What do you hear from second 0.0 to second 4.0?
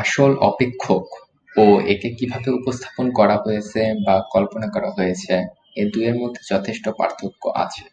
আসল "অপেক্ষক" ও একে কীভাবে উপস্থাপন করা হয়েছে